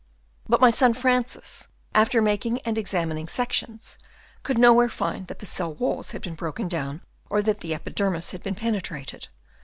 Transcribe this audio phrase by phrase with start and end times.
[0.49, 3.99] But my son Francis, after making and examining sections,
[4.41, 8.31] could nowhere find that the cell walls had been broken down or that the epidermis
[8.31, 9.27] had been penetrated.